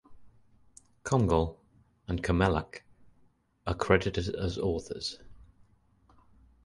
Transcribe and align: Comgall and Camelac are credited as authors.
Comgall 1.03 1.57
and 2.07 2.23
Camelac 2.23 2.81
are 3.67 3.75
credited 3.75 4.33
as 4.33 4.57
authors. 4.57 5.19